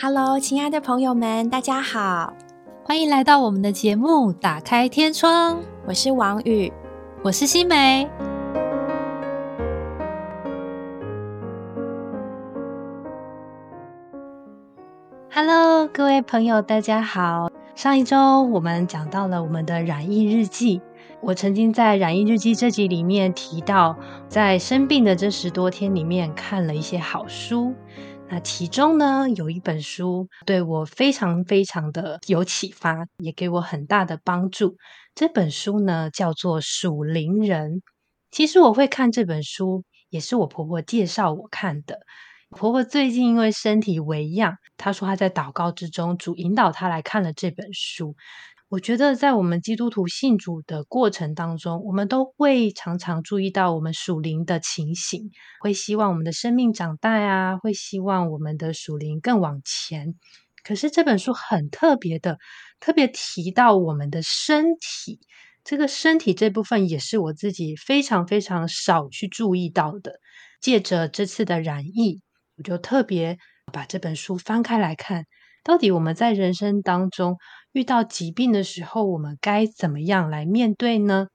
[0.00, 2.32] Hello，亲爱的朋友们，大家好，
[2.84, 5.56] 欢迎来到我们的节目《打开天窗》。
[5.88, 6.72] 我是王宇，
[7.24, 8.08] 我是新梅。
[15.32, 17.50] Hello，各位朋友，大家好。
[17.74, 20.80] 上一周我们讲到了我们的染疫日记。
[21.20, 23.96] 我曾经在染疫日记这集里面提到，
[24.28, 27.74] 在生病的这十多天里面看了一些好书。
[28.30, 34.76] 那其中呢，有一本书对我非常非常的有启发，也给我很大的帮助。
[35.14, 37.76] 这本书呢叫做《属灵人》。
[38.30, 42.00] 其实我会看这本书，也是我婆婆介绍我看的。
[42.50, 48.14] 婆婆最近因为身体为恙，她说她在祷告之中，主引导她来看了这本书。
[48.70, 60.16] 我觉得在我们基督徒信主的过程当中，我们都会常常注意到我们属灵的情形，会希望我们的生命长大啊，会希望我们的属灵更往前。
[60.62, 62.36] 可是这本书很特别的，
[62.78, 65.18] 特别提到我们的身体，
[65.64, 70.20] 这个身体这部分也是我自己非常非常少去注意到的。
[70.60, 72.20] 借着这次的染疫。
[72.58, 73.38] 我就特别
[73.72, 75.26] 把这本书翻开来看，
[75.68, 77.36] 到底我们在人生当中
[77.72, 81.26] 遇到疾病的时候，我们该怎么样来面对呢？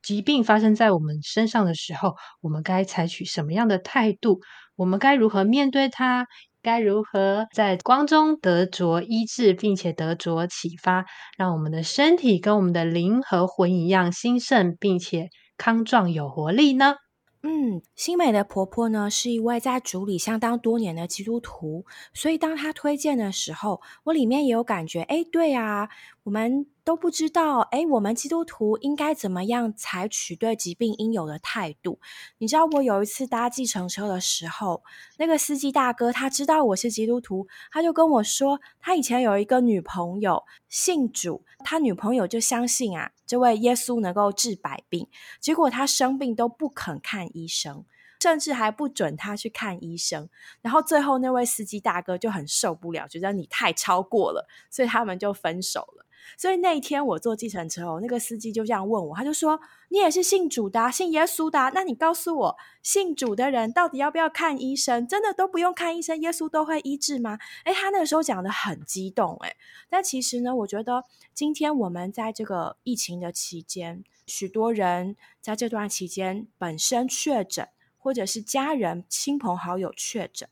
[0.00, 4.38] 疾病发生在我们身上的时候，我们该采取什么样的态度？
[4.76, 6.28] 我们该如何面对它？
[6.62, 11.04] 该如何在光中得着医治，并且得着启发，
[11.36, 16.94] 让我们的身体跟我们的灵和魂一样兴盛，并且康壮有活力呢？
[17.42, 25.88] 嗯，新美的婆婆呢是一位在主里相当多年的基督徒，所以当她推荐的时候，我里面也有感觉，哎，对啊，
[26.24, 26.66] 我们。
[26.82, 32.00] 都不知道，哎，我们基督徒应该怎么样采取对疾病应有的态度？
[32.38, 34.82] 你知道，我有一次搭计程车的时候，
[35.16, 45.06] 那个司机大哥他知道我是基督徒，他就跟我说，他以前有一个女朋友信主，他女朋友就相信啊，这位耶稣能够治百病，
[45.38, 47.84] 结果他生病都不肯看医生，
[48.18, 50.28] 甚至还不准他去看医生，
[50.60, 56.06] 然后最后那位司机大哥就很受不了，觉得你太超过了，所以他们就分手了。
[56.36, 65.06] 所以那一天我坐计程车哦，那个司机就这样问我，他就说：“你也是信主的，信耶稣的，那你告诉我，信主的人到底要不要看医生？
[65.06, 69.56] 真的都不用看医生，耶稣都会医治吗？”诶，他那个时候讲的很激动，诶，
[69.88, 71.04] 但其实呢，我觉得
[71.34, 80.48] 今天我们在这个疫情的期间，许多人在这段期间本身确诊，或者是家人、亲朋好友确诊，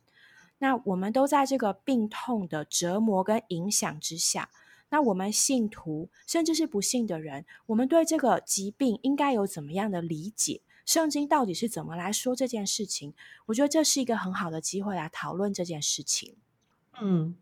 [0.59, 4.51] 那我们都在这个病痛的折磨跟影响之下。
[4.91, 10.63] 那我们信徒，甚至是不信的人，我们对这个疾病应该有怎么样的理解？
[10.87, 13.13] 圣经到底是怎么来说这件事情？
[13.47, 16.37] 我觉得这是一个很好的机会来讨论这件事情。
[16.99, 17.37] 嗯，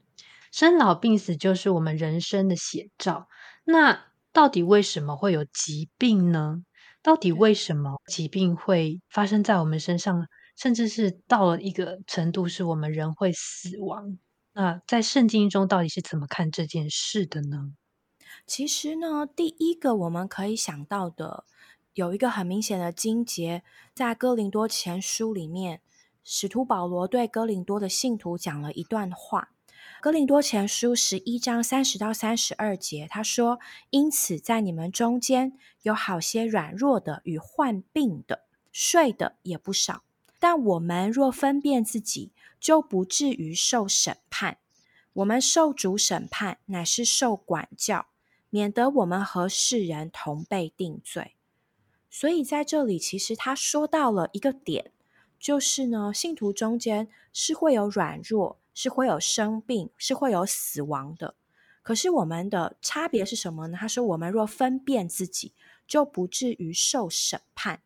[0.51, 3.29] 生老病死就是我们人生的写照。
[3.65, 6.65] 那到底为什么会有疾病呢？
[7.03, 10.27] 到底为什么疾病会发生在我们身上，
[10.57, 14.19] 甚至是到了一个程度，是我们人会死亡？
[14.59, 17.75] 那在圣经中到底是怎么看这件事的呢？
[18.47, 21.45] 其实呢，第一个我们可以想到的，
[21.93, 23.63] 有一个很明显的经节，
[23.93, 25.83] 在哥林多前书里面，
[26.25, 29.51] 使徒保罗对哥林多的信徒讲了一段话。
[30.01, 35.53] 哥林多前书十一章三十到三十二节，他说：“因此在你们中间
[35.83, 40.03] 有好些软弱的与患病的，睡的也不少。
[40.39, 44.59] 但我们若分辨自己，就不至于受审判。
[45.15, 48.09] 我们受主审判，乃是受管教，
[48.51, 51.37] 免得我们和世人同被定罪。
[52.11, 54.93] 所以在这里，其实他说到了一个点，
[55.39, 61.35] 就是呢，信徒中间是会有软弱，是会有生病，是会有死亡的。
[61.83, 63.79] 可是我们的差别是什么呢？
[63.81, 65.55] 他说：我们若分辨自己，
[65.87, 67.81] 就不至于受审判。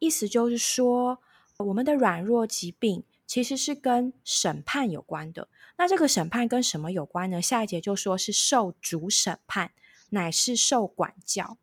[0.00, 1.20] 意思就是说，
[1.58, 3.04] 我们的软弱、疾病。
[3.32, 5.48] 其实是跟审判有关的。
[5.78, 7.40] 那这个审判跟什么有关呢？
[7.40, 9.70] 下一节就说是受主审判，
[10.10, 11.56] 乃是受管教。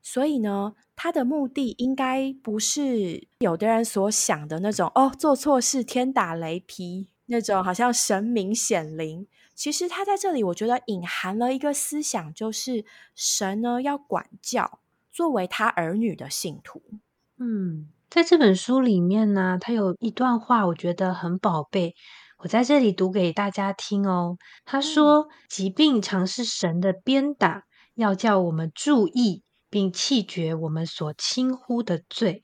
[0.00, 9.26] 所以呢，他的目的应该不是有的人所想的那种哦，做错事天打雷劈那种，好像神明显灵。
[9.52, 12.84] 其实他在这里，我觉得隐含了一个思想，就是
[13.16, 14.78] 神呢要管教
[15.10, 16.80] 作为他儿女的信徒。
[17.38, 17.88] 嗯。
[18.16, 21.94] 在这本书里面呢，他有一段话，我觉得很宝贝，
[22.38, 24.38] 我在这里读给大家听哦。
[24.64, 27.64] 他说：“疾病常是神的鞭打，
[27.94, 32.40] 要叫我们注意并弃绝我们所轻忽的罪。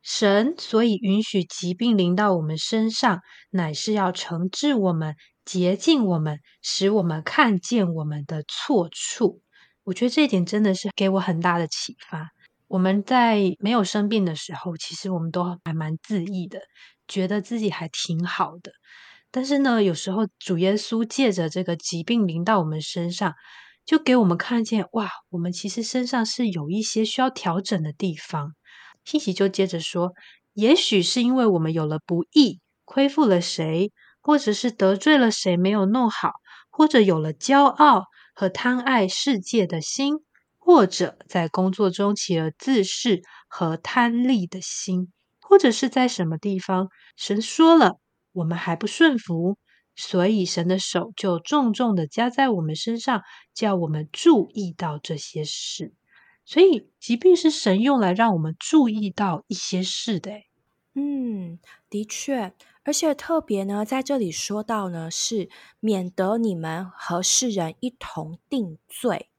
[0.00, 3.20] 神所以允许疾病临到我们身上，
[3.50, 9.42] 乃是要惩治我们、洁净我们，使我们看见我们的错处。
[9.84, 12.30] 我觉得这一点真的是给我很大的启发。
[12.70, 16.60] 我们在没有生病的时候，其实我们都还蛮自意的，
[17.08, 18.70] 觉得自己还挺好的。
[19.32, 23.34] 但是呢，有时候主耶稣借着这个疾病临到我们身上，
[23.84, 28.54] 就给我们看见，哇，我们其实身上是有一些需要调整的地方。
[29.04, 30.12] 信息就接着说，
[30.52, 33.90] 也许是因为我们有了不义，亏负了谁，
[34.22, 36.30] 或者是得罪了谁没有弄好，
[36.70, 40.18] 或者有了骄傲和贪爱世界的心，
[40.60, 45.10] 或者在工作中起了自恃和贪利的心，
[45.40, 47.98] 或者是在什么地方，神说了，
[48.32, 49.56] 我们还不顺服，
[49.96, 53.22] 所以神的手就重重的加在我们身上，
[53.52, 55.94] 叫我们注意到这些事。
[56.44, 60.32] 所以，疾病是神用来让我们注意到一些事的。
[60.94, 61.58] 嗯，
[61.88, 62.52] 的确，
[62.82, 65.48] 而且特别呢，在这里说到呢，是
[65.80, 69.29] 免得你们和世人一同定罪。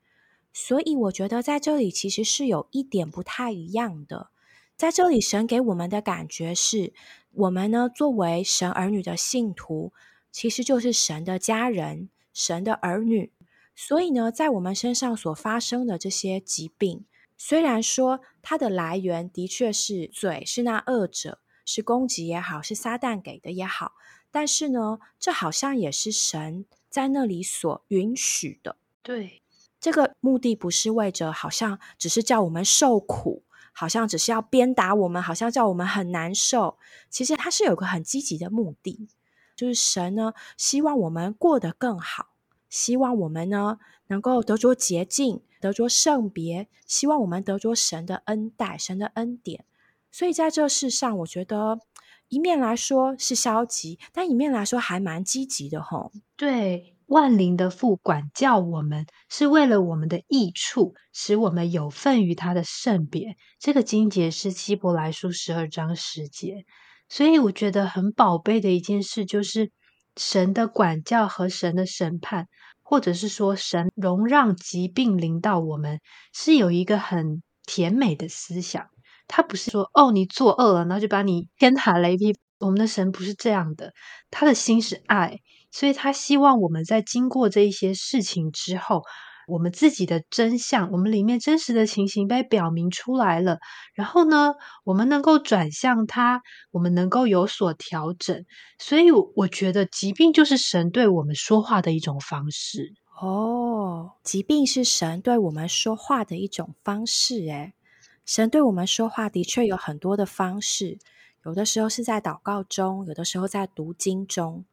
[0.54, 4.30] 所以，我觉得在这里其实是有一点不太一样的。
[4.76, 6.94] 在这里，神给我们的感觉是，
[7.34, 9.94] 我们呢作为神儿女的信徒，
[10.32, 13.32] 其实就是神的家人，神的儿女。
[13.76, 17.06] 所以呢，在我们身上所发生的这些疾病，
[17.38, 23.94] 虽然说它的来源的确是罪，是那恶者，是攻击也好，是撒旦给的也好，
[24.30, 28.78] 但是呢，这好像也是神在那里所允许的。
[29.02, 29.41] 对，
[29.82, 33.44] 这个目的不是为着好像只是叫我们受苦，
[33.74, 36.78] 好像只是要鞭打我们，好像叫我们很难受。
[37.10, 39.10] 其实它是有个很积极的目的，
[39.56, 42.28] 就是神呢希望我们过得更好。
[42.70, 46.70] 希望我们呢能够得着洁净，得着圣别。
[46.86, 49.66] 希望我们得着神的恩待，神的恩典。
[50.12, 51.80] 所以在这世上，我觉得
[52.30, 56.12] 一面来说是消极，但一面来说还蛮积极的吼。
[56.36, 63.36] 对，万灵的父管教我们，是为了我们的益处，使我们有份于他的圣别。
[63.60, 66.64] 这个经节是希伯来书十二章十节。
[67.10, 69.72] 所以我觉得很宝贝的一件事就是。
[70.18, 72.50] 神的管教和神的审判，
[72.84, 76.02] 或者是说神容让疾病临到我们，
[76.34, 78.88] 是有一个很甜美的思想。
[79.30, 82.36] 他不是说哦，你作恶了，然后就把你天打雷劈。
[82.60, 83.94] 我们的神不是这样的，
[84.30, 85.40] 他的心是爱，
[85.72, 89.04] 所以他希望我们在经过这一些事情之后。
[89.48, 93.58] 我们自己的真相，我们里面真实的情形被表明出来了。
[93.96, 94.54] 然后呢，
[94.86, 96.42] 我们能够转向他，
[96.72, 98.46] 我们能够有所调整。
[98.80, 102.94] 所以，我觉得疾病就是神对我们说话的一种方式。
[103.20, 107.40] 哦，疾病是神对我们说话的一种方式。
[107.48, 107.74] 诶，
[108.26, 110.98] 神对我们说话的确有很多的方式，
[111.44, 114.64] 有的时候是在祷告中，有的时候在读经中。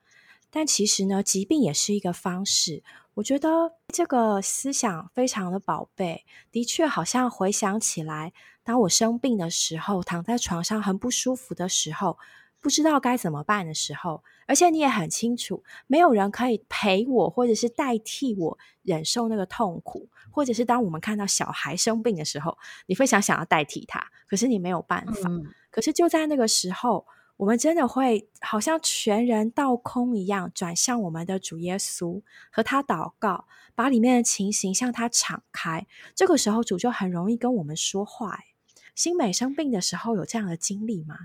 [0.50, 2.82] 但其实呢，疾病也是一个方式。
[3.14, 12.16] 我觉得这个思想非常的宝贝，的确好像回想起来，当我生病的时候，躺在床上很不舒服的时候，
[12.60, 22.56] 不知道该怎么办的时候，而且你也很清楚，没有人可以陪我，或者是代替我忍受那个痛苦，或者是当我们看到小孩生病的时候，
[22.86, 25.28] 你非常想要代替他，可是你没有办法。
[25.70, 27.04] 可是就在那个时候。
[27.38, 35.86] 我们真的会好像全人倒空一样，转向我们的主耶稣，和他祷告，把里面的情形向他敞开。
[36.16, 38.40] 这个时候，主就很容易跟我们说话。
[38.96, 41.16] 新美生病的时候有这样的经历吗？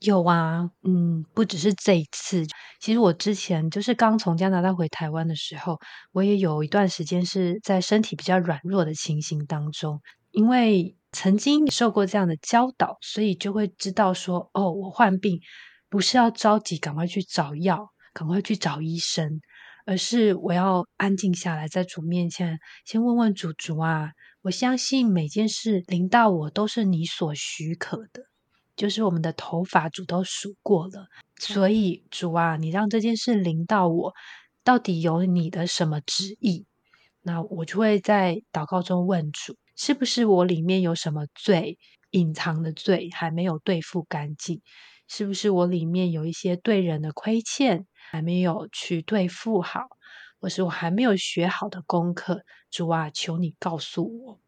[0.00, 2.44] 有啊，嗯，不只是这一次。
[2.80, 5.78] 其实我之前就是刚从加拿大回台湾的时候，
[6.10, 10.00] 我也有一段时间是在身体比较软弱的情形当中，
[10.32, 10.96] 因为。
[11.20, 15.40] 曾经受过这样的教导，所以就会知道说：哦，我患病
[15.88, 19.40] 不是要着急赶快去找药，赶快去找医生，
[19.84, 24.12] 而是我要安静下来，在主面前先问问主主啊。
[24.42, 28.22] 我相信每件事临到我都是你所许可的，
[28.76, 31.08] 就是我们的头发主都数过了，
[31.40, 34.14] 所以主啊，你让这件事临到我，
[34.62, 36.64] 到底有你的什么旨意？
[37.22, 39.56] 那我就会在祷告中问主。
[39.80, 41.78] 是不是我里面有什么罪
[42.10, 44.60] 隐藏的罪还没有对付干净？
[45.06, 49.82] 是不是我里面有一些对人的亏欠还没有去对付好？
[50.40, 52.42] 或是我还没有学好的功课？
[52.72, 54.40] 主啊，求你告诉我。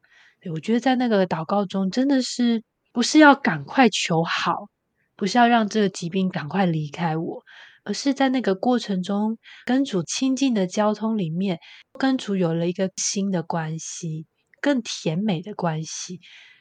[0.53, 4.69] 我觉得在那个祷告中，真的是不是要赶快求好，
[5.15, 7.43] 不是要让这个疾病赶快离开我，
[7.85, 11.61] 而是在那个过程中跟主亲近的交通里面，
[11.99, 14.27] 跟主有了一个新的关系。
[14.61, 16.21] 更甜美的关系，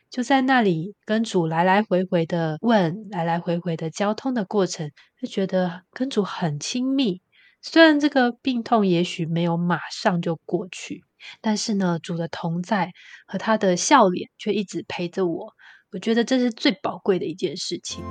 [0.09, 4.91] 就在那里跟主来来回回的问，来来回回的交通的过程，
[5.21, 7.21] 就觉得跟主很亲密。
[7.61, 11.03] 虽然这个病痛也许没有马上就过去，
[11.41, 12.93] 但是呢，主的同在
[13.27, 15.53] 和他的笑脸却一直陪着我。
[15.91, 18.03] 我觉得这是最宝贵的一件事情。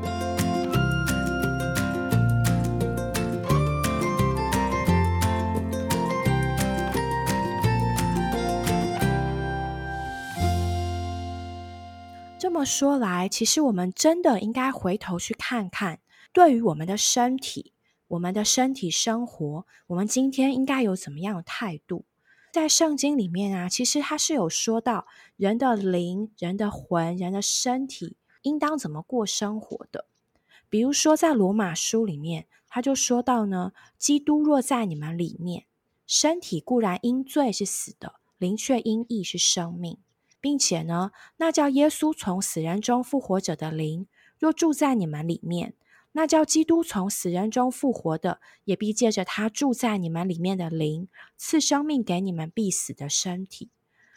[12.59, 16.01] 这么说来，其实我们真的应该回头去看看，
[16.33, 17.73] 对于我们的身体、
[18.09, 22.05] 我们的身体生活，我们今天应该有怎么样的态度？
[22.53, 30.07] 在圣经里面啊，其实它是有说到人的灵、人的魂、人的身体应当怎么过生活的。
[30.69, 35.67] 比如说，在罗马书里面，他就说到呢：基督若在你们里面，
[36.09, 39.99] 身体固然因罪是死的，灵却因义是生命。
[40.41, 44.07] 并且呢，那叫耶稣从死人中复活者的灵，
[44.39, 45.75] 若住在你们里面，
[46.13, 53.71] 那叫基督从死人中复活的，也必借着他住在你们里面的灵，赐生命给你们必死的身体。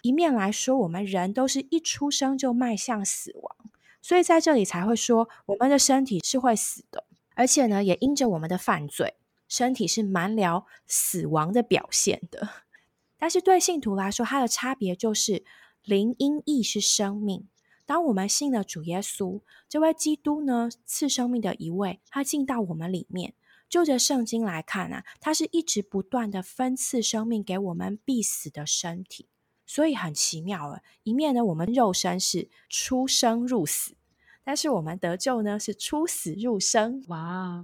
[0.04, 3.56] 一面来说，我们人都是一出生就迈向死亡，
[4.02, 9.16] 所以在这里才会说，我们的身体是会死的，而且呢，也因着我们的犯罪，
[9.48, 12.50] 身体是蛮了死亡的表现的。
[13.18, 15.44] 但是对信徒来说，它的差别就是。
[15.84, 17.48] 灵音义是生命。
[17.86, 23.34] 当我们信了主耶稣这位基督呢，赐生命的一位，他进到我们里面。
[23.68, 29.28] 就着圣经来看啊，他是一直不断的分赐生命给我们必死的身体，
[29.66, 30.82] 所以很奇妙了。
[31.04, 33.96] 一面呢，我们肉身是出生入死，
[34.44, 37.02] 但是我们得救呢，是出死入生。
[37.08, 37.64] 哇，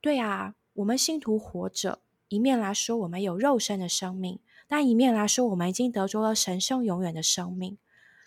[0.00, 4.38] 对啊，我们信徒活着，一面来说，我们有肉身的生命。
[4.68, 7.78] 但一面来说，我们已经得着了神圣永远的生命。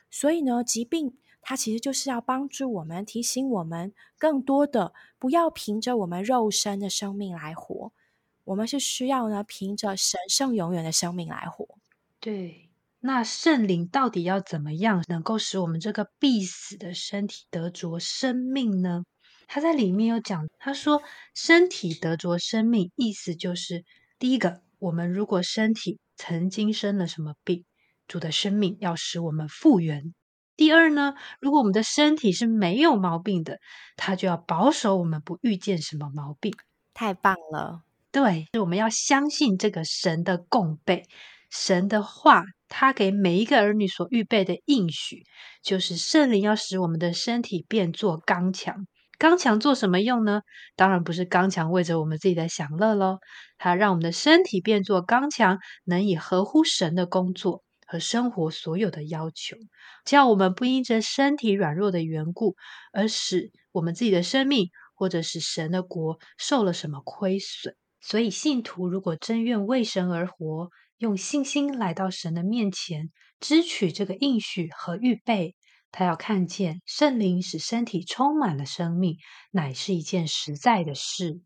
[0.10, 7.94] 所以呢，疾病它其实就是要帮助我们，提醒我们更多的不要凭着我们肉身的生命来活。
[8.44, 11.78] 我们是需要呢，凭着神圣永远的生命来活。
[12.20, 12.70] 对，
[13.00, 19.04] 那圣灵到底要怎么样能够使我们这个必死的身体得着生命呢？
[19.48, 21.02] 他在里面有讲，他说
[21.34, 23.86] 身体得着生命，意思就是
[24.20, 26.00] 第一个，我们如果身体。
[26.16, 27.66] 曾经生了什么病，
[28.08, 30.14] 主的生命要使我们复原。
[30.56, 33.60] 第二呢，如果我们的身体是没有毛病的，
[33.96, 36.54] 他就要保守我们不遇见什么毛病。
[36.94, 37.82] 太棒了！
[38.12, 41.06] 对，我们要相信这个神的供备，
[41.50, 45.24] 神的话，他给每一个儿女所预备的应许，
[45.64, 48.86] 就是圣灵要使我们的身体变作刚强。
[49.22, 50.42] 刚强做什么用呢？
[50.76, 53.20] 当然不是刚强为着我们自己的享乐喽。
[53.60, 59.58] 它让我们的身体变作刚强，能以合乎神的工作和生活所有的要求，
[60.06, 62.56] 叫我们不因着身体软弱的缘故，
[62.94, 67.76] 而使我们自己的生命或者是神的国受了什么亏损。
[68.00, 75.54] 所以，信徒如果真愿为神而活，用信心来到神的面前，支取这个应许和预备。
[75.92, 79.18] 他要看见圣灵使身体充满了生命，
[79.52, 81.42] 乃是一件实在的事。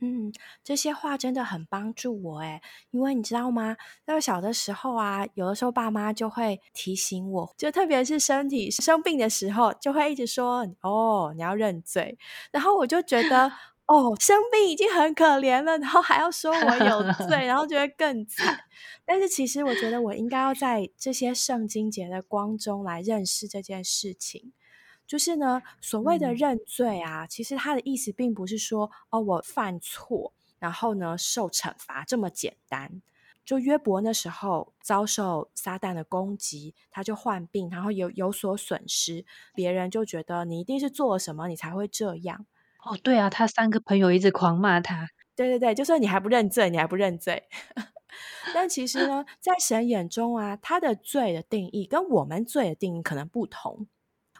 [0.00, 0.30] 嗯，
[0.62, 2.60] 这些话真的很帮助我诶
[2.90, 3.76] 因为你知道吗？
[4.04, 12.18] 在小的时候啊，有的时候爸妈就会提醒我，就特别是身体生病的时候，就会一直说：“哦，你要认罪。”
[12.52, 13.50] 然后我就觉得。
[13.86, 18.58] 哦，生病已经很可怜了，然后还要说我有罪，然后觉得更惨。
[19.06, 24.52] 但是其实我觉得我应该要在这些圣经节的光中来认识这件事情。
[25.06, 33.00] 就是呢，所谓的认罪啊，其实它的意思并不是说哦，我犯错，然后呢受惩罚这么简单。
[33.44, 39.24] 就约伯那时候遭受撒旦的攻击，他就患病，然后有有所损失，
[39.54, 42.44] 别人就觉得你一定是做了什么，你才会这样。
[42.86, 45.08] 哦，对啊，他三个朋友一直狂骂他。
[45.34, 47.48] 对对对，就说你还不认罪，你还不认罪。
[48.54, 53.88] 但其实呢， 在神眼中啊，他的罪的定义跟我们罪的定义可能不同。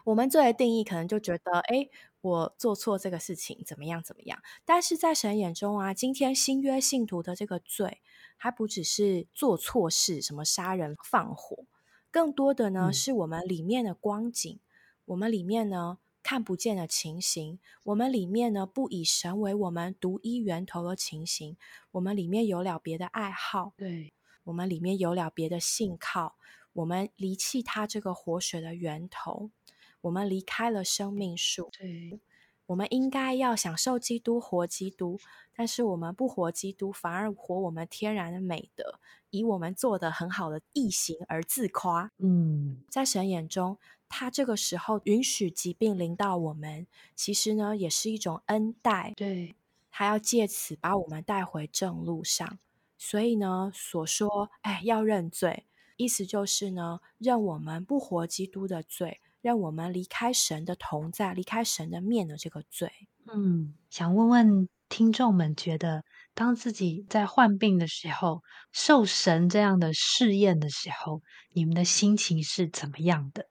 [0.05, 1.89] 我们罪的定义可能就觉得，哎，
[2.21, 4.39] 我做错这个事情怎么样怎么样。
[4.65, 8.01] 但是在神眼中啊，今天新约信徒的这个罪，
[8.37, 11.65] 还不只是做错事，什么杀人放火，
[12.13, 14.61] 更多的呢，是我们里面的光景，
[15.07, 15.99] 我们里面呢。
[16.27, 21.57] 看不见的情形，我们里面呢不以神为我们独一源头的情形，
[21.93, 26.35] 我们里面有了别的爱好，对，我们里面有了别的信靠，
[26.73, 29.53] 我们离弃他这个活水的源头，
[30.01, 32.19] 我们离开了生命树，对，
[32.67, 35.19] 我们应该要享受基督活基督，
[35.55, 38.99] 但是我们不活基督，反而活我们天然的美德，
[39.31, 42.11] 以我们做的很好的异形而自夸。
[42.19, 49.13] 嗯，在神眼中，他这个时候允许疾病临到我们，其实呢也是一种恩待。
[49.17, 49.55] 对，
[49.91, 52.59] 他要借此把我们带回正路上。
[52.99, 62.91] 所以呢，所说哎要认罪，意思就是呢，认我们不活基督的罪，让我们离开神的同在、离开神的面的这个罪。
[63.33, 73.47] 嗯，想问问听众们，觉得当自己在患病的时候，受神这样的试验的时候，你们的心情是怎么样的？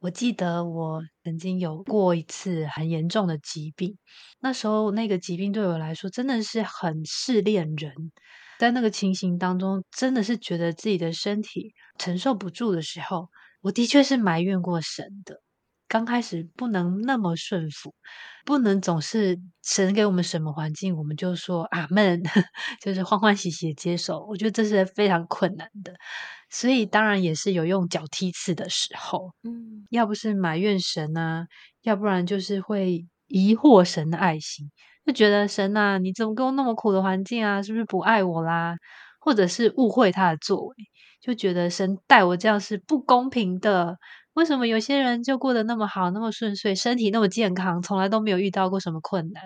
[0.00, 3.96] 我记得我曾经有过一次很严重的疾病，
[4.38, 7.94] 那时候那个疾病对我来说真的是很试炼人，
[8.58, 13.30] 在那个情形当中，真的是觉得自己的身体承受不住的时候，
[13.64, 15.40] 我的确是埋怨过神的。
[15.88, 17.94] 刚开始不能那么顺服，
[18.44, 22.22] 不能总是神给我们什么环境，我们就说阿门，
[22.82, 24.20] 就是欢欢喜喜接受。
[24.28, 25.94] 我觉得这是非常困难的，
[26.50, 29.32] 所以当然也是有用脚踢刺的时候。
[29.44, 31.46] 嗯，要不是埋怨神啊，
[31.82, 34.70] 要不然就是会疑惑神的爱心，
[35.06, 37.62] 就觉得神啊，你怎么给我那么苦的环境啊？
[37.62, 38.76] 是不是不爱我啦？
[39.20, 40.74] 或者是误会他的作为，
[41.24, 43.96] 就觉得神待我这样是不公平的。
[44.34, 49.42] 为什么有些人就过得那么好，那么顺遂，身体那么健康，从来都没有遇到过什么困难？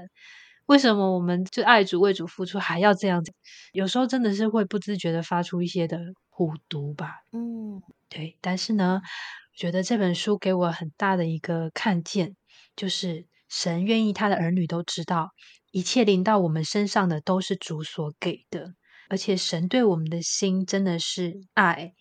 [0.66, 3.32] 为什么我们就爱主为主付出，还要这样子？
[3.72, 7.20] 有时候真的是会不自觉的发出一些的虎毒吧。
[7.32, 8.36] 嗯，对。
[8.40, 12.34] 但是呢，我觉得这本书给我很大的一个看见，
[12.74, 15.30] 就是神愿意他的儿女都知道，
[15.70, 18.72] 一切临到我们身上的都是主所给的，
[19.08, 21.92] 而且神对我们的心真的是爱。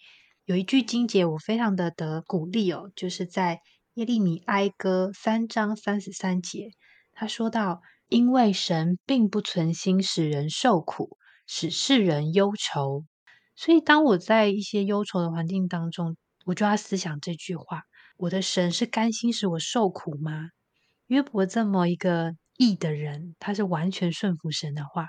[0.46, 3.60] 有一句经节我非常的得鼓励哦，就是在
[3.96, 6.70] 耶利米哀歌三章三十三节，
[7.14, 13.04] 他说到：“因为神并不存心使人受苦，使世人忧愁。”
[13.56, 17.82] 所以当我在一些忧愁的环境当中，我就要思想这句话：
[18.18, 20.50] 我的神是甘心使我受苦吗？
[21.08, 25.08] 约伯这么一个义的人，他是完全顺服神的话。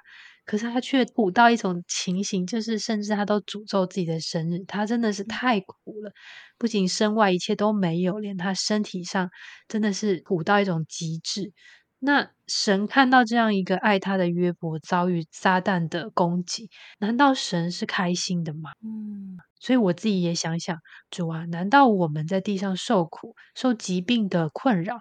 [0.48, 6.10] 可是他却苦到一种情形，就是甚至他都诅咒自己的生日，他真的是太苦了。
[6.56, 9.28] 不仅身外一切都没有，连他身体上
[9.68, 11.52] 真的是苦到一种极致。
[11.98, 18.70] 那神看到这样一个爱他的约伯遭遇撒旦的攻击，难道神是开心的吗？
[18.82, 20.78] 嗯，所以我自己也想想，
[21.10, 25.00] 主啊，难道我们在地上受苦、受疾病的困扰，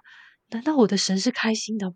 [0.49, 1.93] 难道我的神是开心的吗？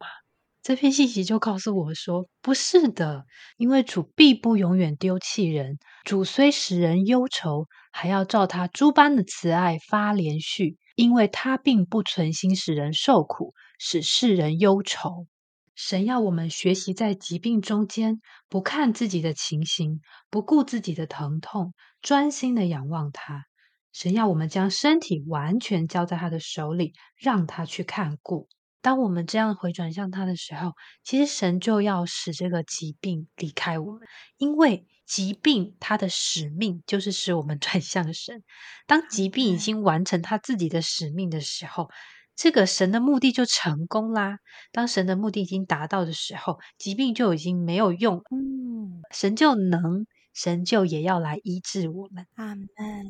[0.63, 3.25] 这篇信息就告诉我说：“不是的，
[3.57, 5.79] 因为主必不永远丢弃人。
[6.03, 15.25] 主虽使人忧愁，还要照他诸般的慈爱发连续，因为他并不存心使人受苦，使世人忧愁。
[15.73, 23.45] 神要我们学习在疾病中间，不看自己的情形，不顾自己的疼痛，专心的仰望他。
[23.91, 28.47] 神要我们将身体完全交在他的手里，让他去看顾。”
[28.81, 34.01] 当我们这样回转向他的时候，其实神就要使这个疾病离开我们，
[34.37, 38.43] 因为疾病它的使命就是使我们 转向神。
[38.87, 41.89] 当疾病已经完成他自己的使命的时候，
[42.35, 44.37] 这个神的目的就成功啦。
[44.71, 52.25] 当神的目的已经达到的时候，疾病就已经没有用，嗯，神就能，神就也要来医治我们。
[52.35, 52.67] 阿门。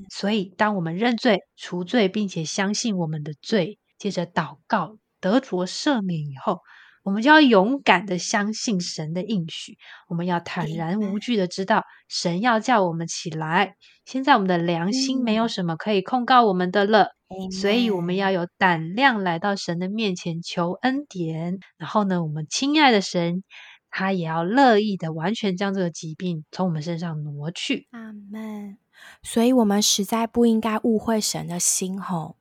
[0.10, 4.98] 所以，当我们认罪、除罪，并且相信我们的罪，接着祷告。
[5.22, 6.60] 得着赦免以后，
[7.04, 9.78] 我们就要勇敢的相信神的应许。
[10.10, 13.76] 我们要坦然无惧的知道，神要叫我们起来。
[14.04, 17.10] 现在我们的良心没有什么可以控告我们的了，
[17.62, 21.60] 所以我们要有胆量来到神的面前求恩典。
[21.78, 23.44] 然后呢，我们亲爱的神，
[23.90, 27.88] 他也要乐意的完全将这个疾病从我们身上挪去。
[27.92, 28.78] 阿门。
[29.24, 32.36] 所以，我们实在不应该误会神的心吼。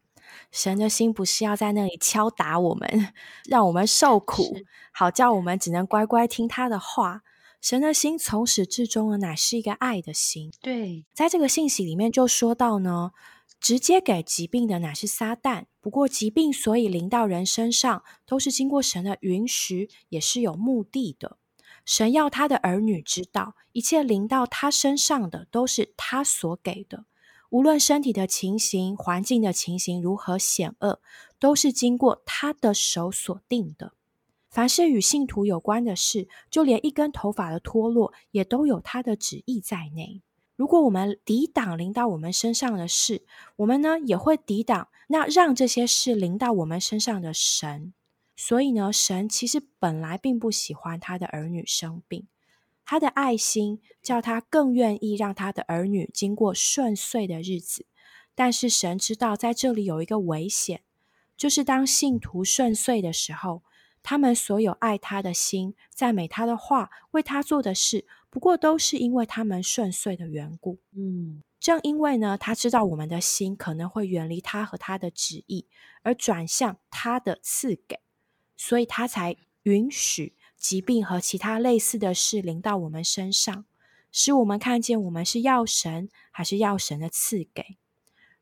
[0.51, 3.13] 神的心不是要在那里敲打我们，
[3.49, 4.57] 让我们受苦，
[4.93, 7.23] 好叫我们只能乖乖听他的话。
[7.61, 10.51] 神的心从始至终呢，乃是一个爱的心。
[10.63, 13.13] 对，在这个信息里面就说到呢，
[13.61, 15.65] 直接给疾病的乃是撒旦。
[15.83, 21.37] 不过疾病所以临到人身上，都是经过神的允许，也是有目的的。
[21.85, 27.05] 神要他的儿女知道，一切临到他身上的，都是他所给的。
[27.51, 31.01] 无论身体的情形、环境的情形如何险恶，
[31.39, 33.93] 都是经过他的手所定的。
[34.49, 40.23] 凡是与信徒有关的事，就连一根头发的脱落，也都有他的旨意在内。
[40.57, 43.25] 如果我们抵挡临到我们身上的事，
[43.57, 47.95] 我们呢也会抵挡那让这些事临到我们身上的神。
[48.37, 52.27] 所以呢，神其实本来并不喜欢他的儿女生病。
[52.91, 57.87] 他的爱心叫他更愿意让他的儿女经过顺遂的日子。
[58.35, 60.83] 但是神知道，在这里有一个危险，
[61.37, 63.63] 就是当信徒顺遂的时候，
[64.03, 70.81] 他们所有爱他的心、赞美他的话、为他做的事，不过都是因为他们顺遂的缘故。
[70.97, 75.69] 嗯，正因为呢，他知道我们的心可能会远离他和他的旨意，
[76.03, 78.01] 而转向他的赐给，
[78.57, 83.65] 所以他才允许疾病和其他类似的事临到我们身上，
[84.13, 87.79] 使我们看见我们是要神还是要神的赐给。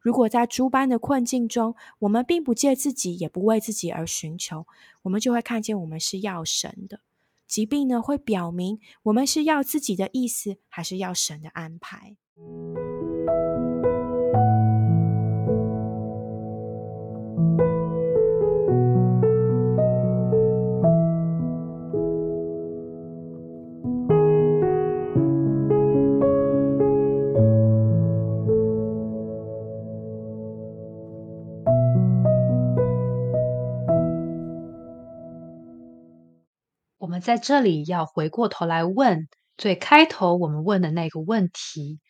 [0.01, 4.67] 如果在诸般的困境中，我们并不借自己，也不为自己而寻求，
[5.03, 7.01] 我们就会看见我们是要神的。
[7.47, 12.17] 疾病呢，会表明我们是要自己的意思，还是要神的安排。
[37.21, 42.01] 在这里要回过头来问最开头我们问的那个问题：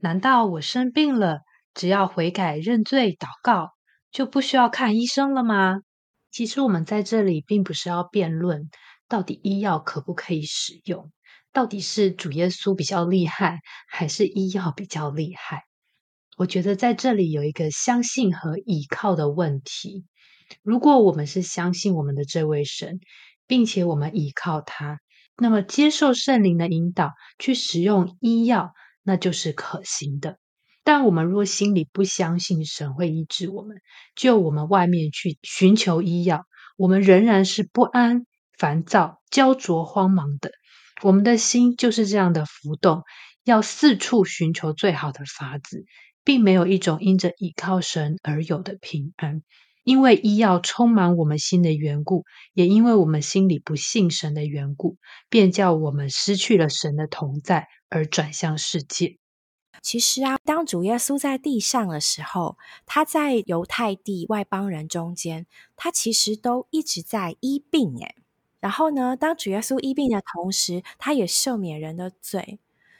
[0.00, 1.40] 难道我生病了，
[1.74, 3.70] 只要悔改、认罪、祷告，
[4.10, 5.80] 就不需要看医生了吗？
[6.30, 8.68] 其实我们在这里并不是要辩论
[9.08, 11.10] 到底医药可不可以使用，
[11.52, 15.62] 到底是主耶稣比较厉害，还是医药比较厉害？
[16.36, 20.04] 我觉得在这里有一个相信和倚靠的问题。
[20.62, 23.00] 如果我们是相信我们的这位神，
[23.46, 25.00] 并且我们依靠他，
[25.36, 30.38] 那么接受圣灵的引导去使用医药，那就是可行的。
[30.84, 33.78] 但我们若心里不相信神会医治我们，
[34.14, 36.44] 就我们外面去寻求医药，
[36.76, 38.24] 我们仍然是不安、
[38.56, 40.52] 烦躁、焦灼、慌忙的。
[41.02, 43.02] 我们的心就是这样的浮动，
[43.44, 45.84] 要四处寻求最好的法子，
[46.24, 49.42] 并没有一种因着依靠神而有的平安。
[49.86, 54.96] 因为医药充满我们心的缘故，也因为我们心里不信神的缘故，
[55.28, 59.18] 便叫我们失去了神的同在，而转向世界。
[59.80, 65.46] 其实啊，当主耶稣在地上的时候，他在犹太地外邦人中间，
[65.76, 67.96] 他其实都一直在医病。
[68.00, 68.16] 诶
[68.58, 72.58] 然后呢，当主耶稣医病的同时，他也赦免人的罪。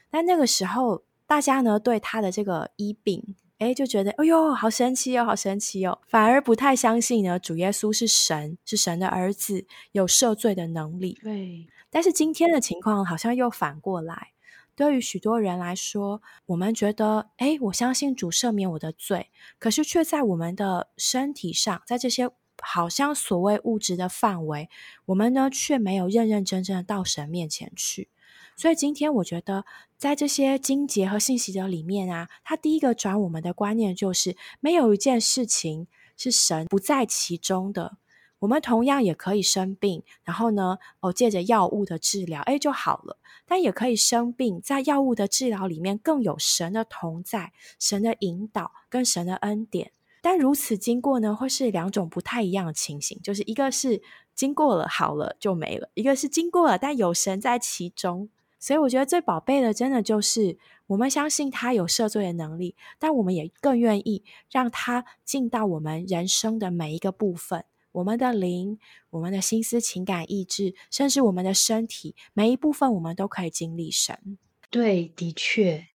[0.08, 3.34] 但那个时候，大家呢对他的这个医病。
[3.58, 7.38] 哎，就觉得哎呦，好神奇哦，好神奇哦，反而不太相信呢。
[7.38, 11.18] 主耶稣是神，是神的儿子，有赦罪的能力。
[11.22, 11.66] 对。
[11.88, 14.32] 但是今天的情况好像又反过来，
[14.74, 22.28] 对于许多人来说，我们觉得，哎，我相信主赦免我的罪，可是却在我们的身体上，在这些
[22.62, 24.68] 好像所谓物质的范围，
[25.06, 28.08] 我们呢却没有认认真真的到神面前去。
[28.56, 29.66] 所以今天我觉得，
[29.98, 37.98] 在这些经节和信息的里面啊，它第一个转我们的观念就是，没有一件事情是神不在其中的。
[38.38, 43.18] 我们同样也可以生病，然后呢，哦，借着药物的治疗，哎，就好了。
[43.46, 49.92] 但也可以生病，在药物的治疗里面，更有神的同在、神的引导跟神的恩典。
[50.26, 54.02] 但如此经过呢，会是两种不太一样的情形，就是一个是
[54.34, 58.28] 经过了好了就没了，一个是经过了，但有神在其中。
[58.58, 60.58] 所以我觉得最宝贝的，真的就是
[60.88, 74.36] 我们相信他有赦罪的能力，但我们也更愿意让他进到我们人生的每一个部分，我们的灵、我们的心思、情感、意志，甚至我们的身体，每一部分我们都可以经历神。
[74.70, 75.86] 对，的确，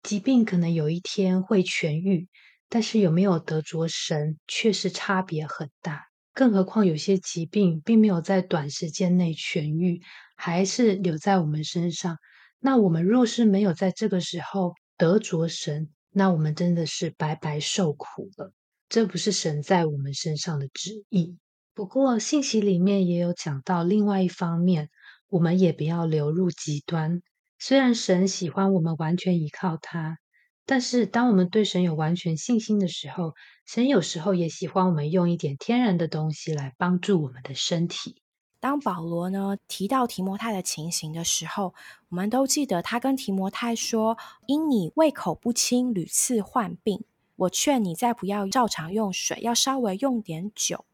[0.00, 2.28] 疾病可能有一天会痊愈，
[2.70, 6.06] 但是有没有得着神，却是差别很大。
[6.32, 10.00] 更何况有些疾病并没有在短时间内痊愈。
[10.42, 12.16] 还是留在我们身上。
[12.60, 18.50] 那我们若是没有在这个时候得着神，那我们真的是白白受苦了。
[18.88, 21.36] 这不是神在我们身上的旨意。
[21.74, 24.88] 不过信息里面也有讲到另外一方面，
[25.28, 27.20] 我们也不要流入极端。
[27.58, 30.16] 虽然神喜欢我们完全依靠他，
[30.66, 33.34] 但是当我们对神有完全信心的时候，
[33.66, 38.22] 神有时候也喜欢我们用一点天然的东西来帮助我们的身体。
[38.60, 41.74] 当保罗呢提到提摩太的情形的时候，
[42.10, 47.02] 我们都记得他跟提摩太说：“因你胃口不清，屡次患病，
[47.36, 50.84] 我劝你再不要照常用水，要稍微用点酒。”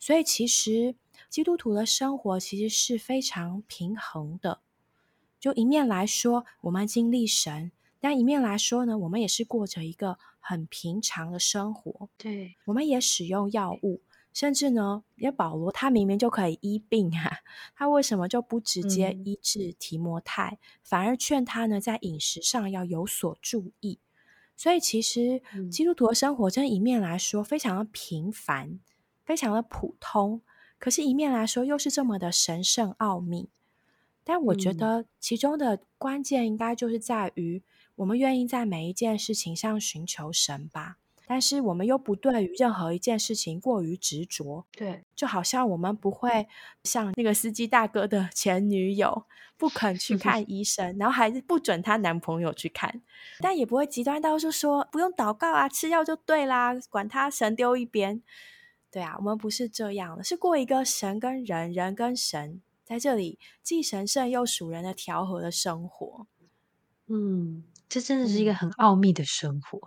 [0.00, 0.96] 所以，其实
[1.28, 4.60] 基督徒的生活其实是非常平衡的。
[5.38, 12.08] 就一面来说，我们经历神；但一面来说呢，我们也是过着一个很平常的生活。
[12.16, 14.02] 对，我们也使用药物。
[14.32, 17.38] 甚至呢，因为保罗他明明就可以医病啊，
[17.74, 23.98] 他为什么就不直接医治提摩太，反而劝他呢在饮食上要有所注意？
[24.56, 28.78] 所以其实基督徒的生活，这一面来说非常的平凡，
[29.24, 30.42] 非常的普通，
[30.78, 33.50] 可是一面来说又是这么的神圣奥秘。
[34.24, 37.62] 但我觉得其中的关键应该就是在于，
[37.96, 40.96] 我们愿意在每一件事情上寻求神吧。
[41.26, 46.48] 但是我们又不对于任何一件事情过于执着，对，就好像我们不会
[46.82, 53.00] 像那个司机大哥的前女友，不肯去 看医生，然后还是不准她男朋友去看，
[53.38, 58.20] 但也不会极端到就说不用祷告啊，吃药就对啦，管他神丢一边。
[58.90, 66.26] 对啊，我们不是这样的，是过一个神跟人，人跟神在这里既神圣又属人的调和的生活。
[67.06, 67.62] 嗯。
[67.90, 69.80] 这真的是一个很奥秘的生活，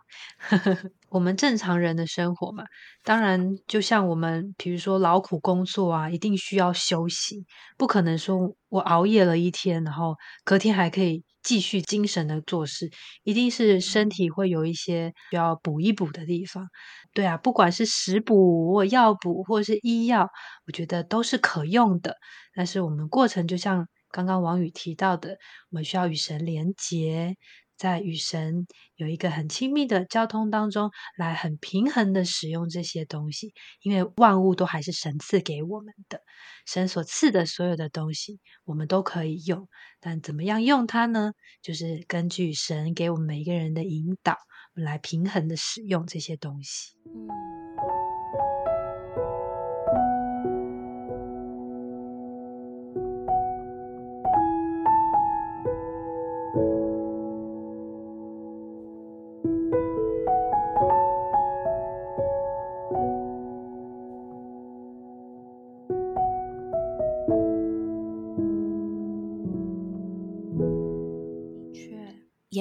[1.13, 2.63] 我们正常人的生活嘛。
[3.03, 7.45] 当然，就像我们，比如说劳苦工作啊，一定需要休息，
[7.77, 12.89] 不可能说我熬夜了一天，然后隔天还可以继续精神的做事，
[13.23, 16.67] 一定是身体会有一些需要补一补的地方。
[17.13, 20.27] 对啊，不管是食补或药补或是医药，
[20.65, 22.15] 我觉得都是可用的。
[22.55, 25.37] 但是我们过程就像刚刚王宇提到的，
[25.69, 27.35] 我们需要与神连结。
[27.77, 36.21] 在与神有一个很亲密的交通当中，来很平衡的使用这些东西，因为万物都还是神赐给我们的，
[36.65, 39.67] 神所赐的所有的东西，我们都可以用。
[39.99, 41.33] 但怎么样用它呢？
[41.61, 44.37] 就是根据神给我们每一个人的引导，
[44.73, 46.97] 来平衡的使用这些东西。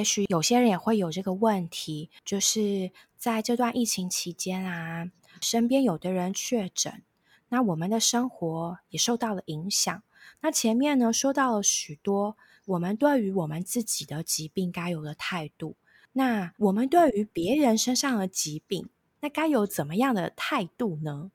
[0.02, 5.08] 也许有些人也会有这个问题，就是在这段疫情期间啊，
[5.40, 7.04] 身边有的人确诊，
[7.50, 10.02] 那我们的生活也受到了影响。
[10.40, 15.76] 那前面呢说到了许多我们对于我们自己的疾病该有的态度，
[16.14, 18.88] 那我们对于别人身上的疾病，
[19.20, 21.30] 那该有怎么样的态度呢？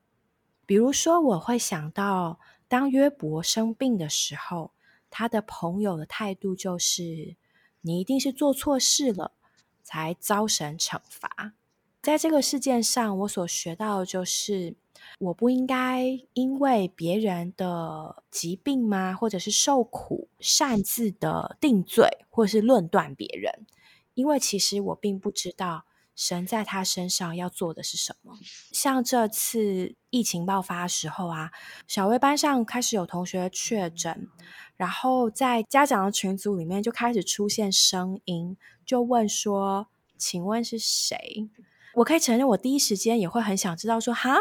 [0.66, 4.72] 比如说，我会想到当约伯生病的时候，
[5.08, 7.34] 他的朋友的态度就是。
[7.88, 9.32] 你一定是做错事了，
[9.82, 11.54] 才遭神惩罚。
[12.02, 14.76] 在这个事件上，我所学到的就是，
[15.20, 23.66] 我不应该因为别人的疾病吗，或者是受苦，擅自的定罪，或是论断别人。
[24.12, 28.34] 因为其实我并不知道神在他身上要做的是什么。
[28.70, 31.52] 像这次疫情爆发的时候啊，
[31.86, 34.28] 小薇班上开始有同学确诊。
[34.78, 41.50] 然后在家长的群组里面就开始出现声音，就问说：“请问是谁？”
[41.94, 44.36] 我可以承认，我第一时间也会很想知道说：“哈，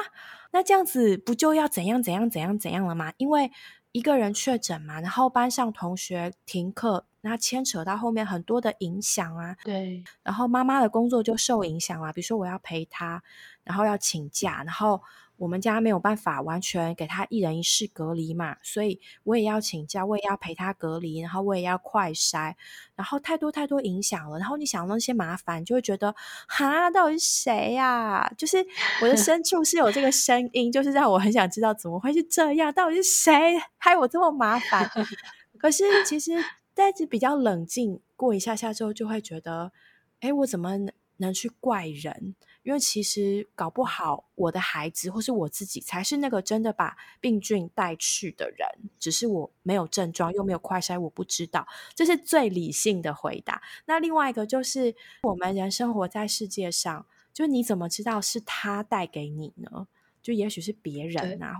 [0.51, 3.51] 那这样子不就要怎样怎样怎样怎样了吗？”因为
[3.91, 9.57] 一个人确诊嘛，然后班上同学停课，那牵扯到后面很多的影响啊。
[9.63, 13.23] 对，然后妈妈的工作就受影响了，比如说我要陪她，
[13.63, 15.01] 然后要请假，然后。
[15.37, 22.55] 我们家没有办法完全给他一人一室隔离嘛，所以我也要请假，我也要陪他隔离，然后我也要快筛，
[22.95, 24.39] 然后太多太多影响了。
[24.39, 26.13] 然后你想那些麻烦，就会觉得
[26.47, 28.27] 哈，到底是谁呀？
[28.37, 28.57] 就是
[29.01, 34.89] 我的深处是有这个声音，就是让我很想知道怎么会是这样，到底是谁害我这么麻烦？
[35.59, 36.33] 可是其实
[36.73, 39.71] 但是比较冷静过一下下之后，就会觉得，
[40.19, 42.35] 哎，我怎么能能去怪人？
[42.67, 48.67] 因为其实搞不好，我的孩子或是我自己才是那个真的把病菌带去的人，
[48.99, 51.65] 只是我没有症状，又没有快筛，我不知道。
[51.95, 53.61] 这是最理性的回答。
[53.85, 59.87] 那另外一个就是，我们人生活在世界上，就你怎么知道是他带给你呢？
[60.21, 61.55] 就也许是别人啊。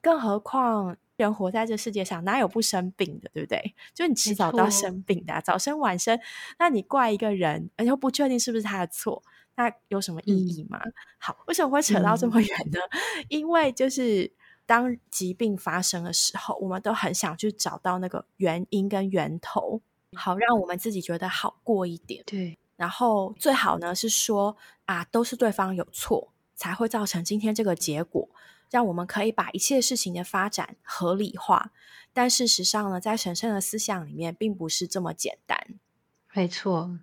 [0.00, 3.74] 更何况，人活在这世界上，哪有不生病的，对不对？
[3.92, 6.18] 就你迟早都要生病的，早生晚生。
[6.58, 9.22] 那你怪一个人，而且不确定是不是他的错。
[9.56, 10.80] 那有什么意义吗？
[11.18, 12.78] 好，为什么会扯到这么远呢？
[13.28, 14.30] 因为就是
[14.66, 19.80] 当疾病发生的时候，我们都很想去找到那个原因跟源头，
[20.14, 22.22] 好让我们自己觉得好过一点。
[22.26, 28.28] 对，然后最好呢是说啊，都是对方有错，才会造成今天这个结果，
[28.70, 31.72] 让我们可以把一切事情的发展合理化。
[32.12, 35.78] 但事实上呢，在神圣的思想里面，并不是这么简单。
[36.34, 36.98] 没错。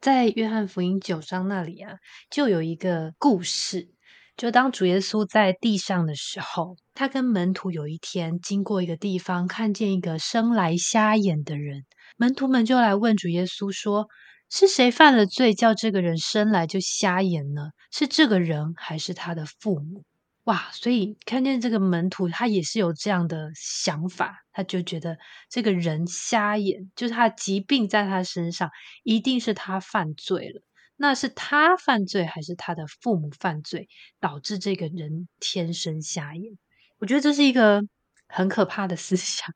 [0.00, 1.96] 在约翰福音九章那里啊，
[2.30, 3.88] 就有一个故事，
[4.36, 11.84] 就当主耶稣在地上的时候，他跟门徒有一天经过一个地方，看见一个生来瞎眼的人，
[12.16, 14.06] 门徒们就来问主耶稣说
[14.48, 17.70] ：“是谁犯了罪，叫这个人生来就瞎眼呢？
[17.90, 20.04] 是这个人，还是他的父母？”
[20.48, 20.70] 哇！
[20.72, 25.18] 所以看见这个门徒，他也是有这样的想法，他就觉得
[25.50, 28.70] 这个人瞎眼，就是他的疾病在他身上，
[29.02, 30.62] 一定是他犯罪了。
[30.96, 36.56] 那是他犯罪，还是他的父母犯罪，导致这个人天生瞎眼？
[36.98, 37.82] 我觉得这是一个
[38.26, 39.54] 很可怕的思 想，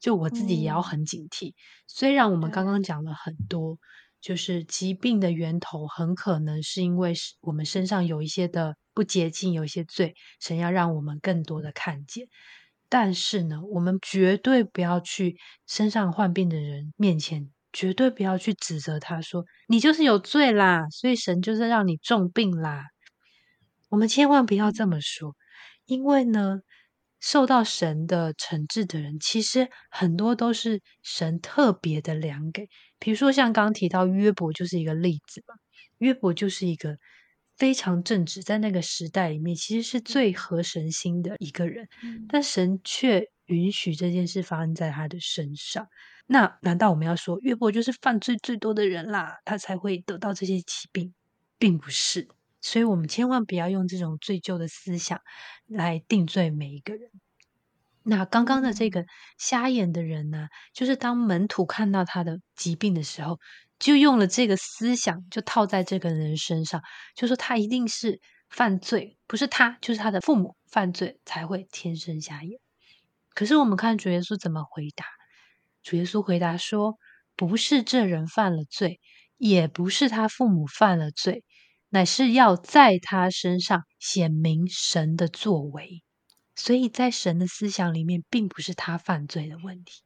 [0.00, 1.52] 就我自己也要很警惕。
[1.86, 3.78] 虽然我们刚刚讲了很多。
[4.22, 12.26] 就是疾病的源头很可能是因为我们身上有一些的不洁净，有一些罪，神要让我们更多的看见。
[12.88, 22.84] 但是呢，我们绝对不要去身上患病的人面前，绝对不要去指责他说你就是有罪啦，所以神就是让你重病啦。
[23.88, 25.34] 我们千万不要这么说，
[25.86, 26.60] 因为呢。
[27.22, 32.66] 受到神的惩治的人，其实很多都是神特别的良给。
[32.98, 35.54] 比如说，像刚提到约伯就是一个例子嘛。
[35.98, 36.96] 约伯就是一个
[37.60, 41.86] 非常正直，在那个时代里面，其实是最合神心的一个人，
[42.26, 45.86] 但神却允许这件事发生在他的身上。
[46.26, 49.40] 那难道我们要说约伯就是犯罪最多的人啦？
[49.44, 51.12] 他才会得到这些疾病，
[51.58, 52.28] 并不是。
[52.62, 55.20] 所以我们千万不要用这种罪疚的思想
[55.66, 57.10] 来定罪每一个人。
[58.02, 59.04] 那刚刚的这个
[59.36, 63.38] 瞎眼的人呢，就是当门徒看到他的疾病的时候，
[63.80, 66.80] 就用了这个思想，就套在这个人身上，
[67.16, 72.60] 就说他一定是犯罪，不是他，就是他的父母犯罪才会天生瞎眼。
[73.34, 75.06] 可是我们看主耶稣怎么回答？
[75.82, 76.98] 主耶稣回答说
[77.34, 79.00] ：“不是这人犯了罪，
[79.38, 81.42] 也不是他父母犯了罪。”
[81.92, 86.04] 乃是要在他身上显明神的作为，
[86.54, 90.02] 所以在神的思想里面，并不是他犯罪的问题，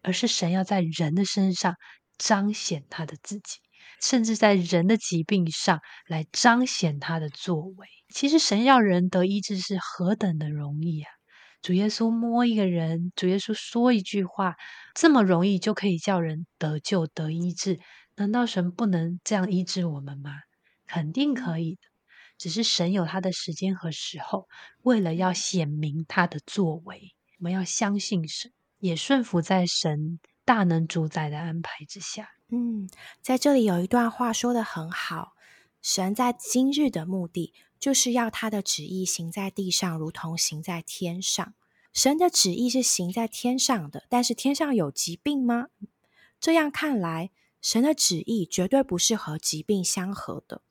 [0.00, 1.74] 而是神要在人的身上
[2.18, 3.58] 彰显他的自己，
[4.00, 7.86] 甚至在人的疾病上来彰显他的作为。
[8.14, 11.10] 其实神要人得医治是何等的容易啊！
[11.62, 14.54] 主耶稣摸一个人，主耶稣说一句话，
[14.94, 17.80] 这么容易就可以叫人得救得医治，
[18.14, 20.30] 难道神不能这样医治我们吗？
[20.86, 21.80] 肯定可以的，
[22.38, 24.46] 只是神有他的时间和时候，
[24.82, 32.30] 为了要显明他的作为，我们要相信神，也顺服在神大能主宰的安排之下。
[32.48, 32.88] 嗯，
[33.20, 35.32] 在这里有一段话说的很好，
[35.82, 41.54] 神在今日的目的，就是要他的旨意行在地上，如同行在天上。
[41.92, 45.66] 神的旨意是行在天上的，但是天上有疾病吗？
[46.38, 47.30] 这样看来，
[47.60, 50.62] 神的旨意绝对不是和疾病相合的。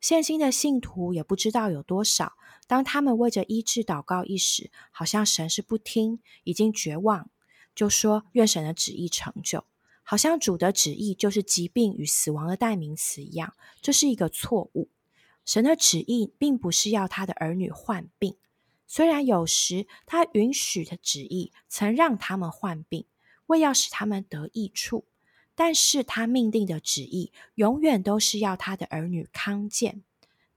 [0.00, 2.32] 现今的信徒也不知道有多少，
[2.66, 7.30] 当他们为着医治祷告一时，好像神是不听，已经绝望，
[7.74, 9.64] 就说愿神的旨意成就，
[10.02, 14.88] 好像主的旨意就是疾病与死亡的代名词一样，这是一个错误。
[15.44, 18.36] 神的旨意并不是要他的儿女患病，
[18.86, 23.06] 虽然有时他允许的旨意曾让他们患病，
[23.46, 25.04] 为要使他们得益处。
[25.54, 30.02] 但是他命定的旨意永远都是要他的儿女康健。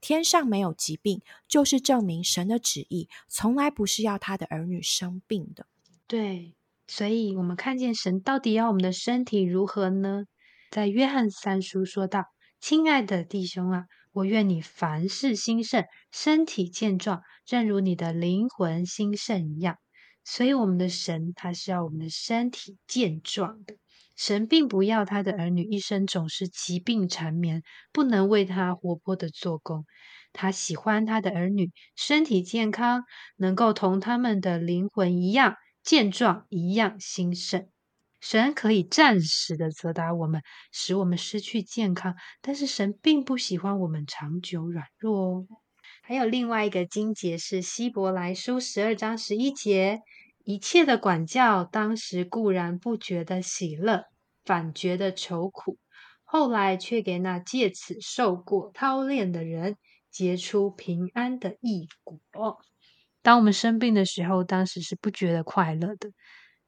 [0.00, 5.66] 天上没有疾病，就是证明神的旨意从来不是要他的儿女生病的。
[6.06, 6.54] 对，
[6.86, 10.24] 所以我们看见神到底要我们的身体如何呢？
[10.70, 12.24] 在约翰三书说道
[12.60, 19.76] ：“亲爱的弟兄啊，我愿你凡事兴盛，身体健壮，正如你的灵魂兴盛一样。”
[20.24, 23.76] 所以我们的神他是要我们的身体健壮的。
[24.16, 29.84] 神并不要他的儿女一生总是疾病缠绵，不能为他活泼的做工。
[30.32, 33.04] 他喜欢他的儿女身体健康，
[33.36, 35.54] 能够同他们的灵魂一样
[35.86, 37.68] 健壮，一样兴盛。
[38.20, 45.46] 神可以暂时的责打我们，使我们失去健康，但是神并不喜欢我们长久软弱哦。
[46.02, 50.00] 还有另外一个经节是希伯来书十二章十一节。
[50.42, 54.06] 一切的管教，当时固然不觉得喜乐，
[54.44, 55.76] 反觉得愁苦；
[56.24, 59.76] 后来却给那借此受过操练的人
[60.10, 62.58] 结出平安的异果。
[63.26, 66.10] 当我们生病的时候，当时是不觉得快乐的。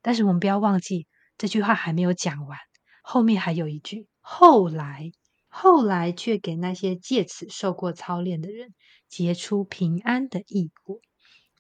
[0.03, 1.07] 但是我们不要忘记，
[1.37, 2.59] 这句话还没有讲完，
[3.01, 5.13] 后面还有一句：后来，
[5.47, 8.75] 后来却给那些借此受过操练的人
[9.09, 10.99] 结出平安的异果。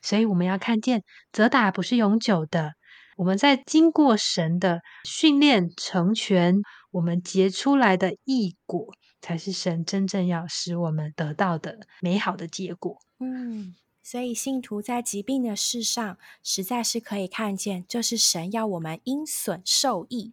[0.03, 2.73] 所以我们要看见，责打不是永久的。
[3.17, 6.57] 我们在经过神的训练成全，
[6.91, 12.99] 我们结出来的异果，才是神真正要使我们得到的美好的结果。
[13.21, 13.77] 嗯，
[14.11, 20.33] 所以信徒在疾病的事上，实在是可以看见，这是神要我们因损受益。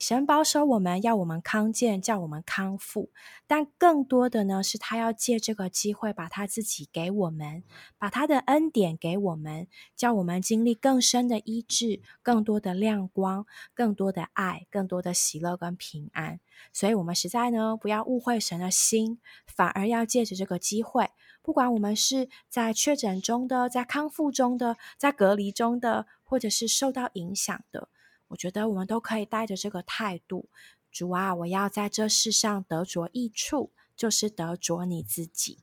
[0.00, 3.10] 神保守我们要我们康健，叫我们康复，
[3.46, 7.62] 但更多的呢，是他要借这个机会，把他自己给我们，
[7.96, 16.40] 把他的恩典给我们，叫我们经历更深的医治，更多的亮光，更多的爱，更多的喜乐跟平安。
[16.72, 21.10] 所以，我们实在呢，不要误会神的心，反而要借着这个机会，
[21.46, 27.88] 不管我们是在确诊中的，在康复中的，在隔离中的，或者是受到影响的。
[28.26, 30.48] 我觉得我们都可以带着这个态度，
[30.90, 35.60] 主啊，我要在这世上得着益处，就是得着你自己。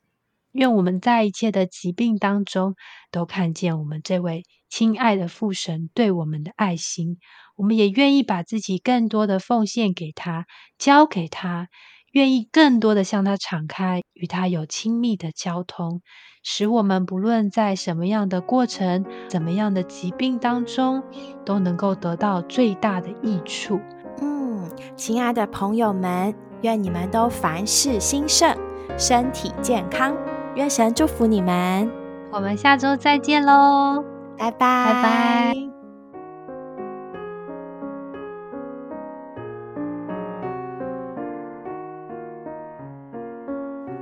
[0.54, 2.76] 愿我们在一切的疾病当中，
[3.12, 7.20] 都看见我们这位亲爱的父神对我们的爱心。
[7.58, 11.68] 我们也愿意把自己更多的奉献给他，交给他，
[12.14, 16.02] 愿意更多的向他敞开，与他有亲密的交通。
[16.46, 21.02] 使我们不论在什么样的过程、怎么样的疾病当中，
[21.46, 23.80] 都能够得到最大的益处。
[24.22, 28.56] 嗯，亲爱的朋友们，愿你们都凡事兴盛，
[28.98, 30.16] 身体健康。
[30.56, 31.90] 愿神祝福你们。
[32.30, 34.04] 我们下周再见喽，
[34.38, 35.73] 拜拜，拜拜。